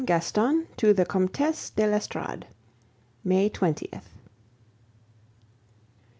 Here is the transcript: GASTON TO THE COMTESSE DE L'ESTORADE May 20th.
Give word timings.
GASTON 0.03 0.65
TO 0.77 0.93
THE 0.95 1.05
COMTESSE 1.05 1.69
DE 1.75 1.83
L'ESTORADE 1.85 2.47
May 3.23 3.51
20th. 3.51 4.05